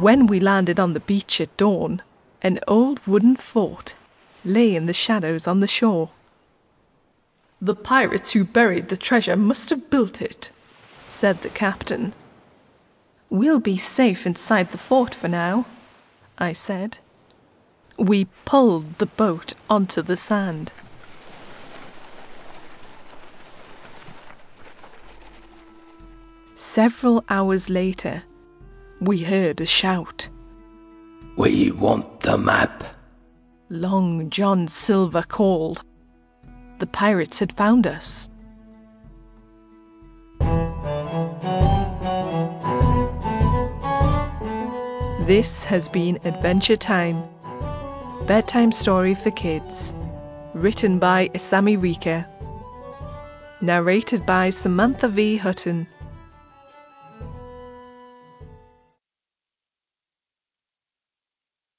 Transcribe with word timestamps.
When 0.00 0.28
we 0.28 0.38
landed 0.38 0.78
on 0.78 0.92
the 0.92 1.00
beach 1.00 1.40
at 1.40 1.56
dawn, 1.56 2.02
an 2.40 2.60
old 2.68 3.04
wooden 3.04 3.34
fort 3.34 3.96
lay 4.44 4.76
in 4.76 4.86
the 4.86 4.92
shadows 4.92 5.48
on 5.48 5.58
the 5.58 5.66
shore. 5.66 6.10
The 7.60 7.74
pirates 7.74 8.30
who 8.30 8.44
buried 8.44 8.90
the 8.90 8.96
treasure 8.96 9.34
must 9.36 9.70
have 9.70 9.90
built 9.90 10.22
it, 10.22 10.52
said 11.08 11.42
the 11.42 11.48
captain. 11.48 12.14
We'll 13.28 13.58
be 13.58 13.76
safe 13.76 14.24
inside 14.24 14.70
the 14.70 14.78
fort 14.78 15.16
for 15.16 15.26
now, 15.26 15.66
I 16.38 16.52
said. 16.52 16.98
We 17.98 18.26
pulled 18.44 18.98
the 18.98 19.06
boat 19.06 19.54
onto 19.68 20.00
the 20.00 20.16
sand. 20.16 20.70
Several 26.54 27.24
hours 27.28 27.68
later, 27.68 28.22
we 29.00 29.22
heard 29.22 29.60
a 29.60 29.66
shout. 29.66 30.28
We 31.36 31.70
want 31.70 32.20
the 32.20 32.36
map. 32.36 32.84
Long 33.68 34.28
John 34.30 34.66
Silver 34.66 35.22
called. 35.22 35.84
The 36.78 36.86
pirates 36.86 37.38
had 37.38 37.52
found 37.52 37.86
us. 37.86 38.28
This 45.26 45.64
has 45.64 45.88
been 45.88 46.18
Adventure 46.24 46.76
Time, 46.76 47.22
bedtime 48.26 48.72
story 48.72 49.14
for 49.14 49.30
kids, 49.32 49.92
written 50.54 50.98
by 50.98 51.28
Asami 51.34 51.80
Rika, 51.80 52.26
narrated 53.60 54.24
by 54.24 54.48
Samantha 54.48 55.06
V. 55.08 55.36
Hutton 55.36 55.86